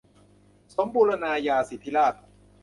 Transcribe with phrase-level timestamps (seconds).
[0.75, 2.13] สมบูรณาญาสิทธิราช